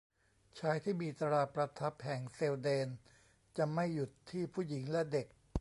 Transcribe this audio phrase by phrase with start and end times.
[0.59, 2.87] ชายที่มีตราประทับแห่งเซลเดน
[3.57, 5.27] จะไม่หยุดที่ผู้หญิงและเด็ก